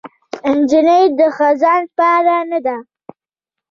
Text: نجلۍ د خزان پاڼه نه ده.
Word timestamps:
نجلۍ 0.57 1.03
د 1.19 1.21
خزان 1.37 1.81
پاڼه 1.97 2.37
نه 2.49 2.59
ده. 2.65 2.77